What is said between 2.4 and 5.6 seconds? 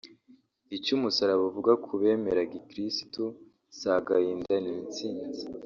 gikirisitu si agahinda ni intsinzi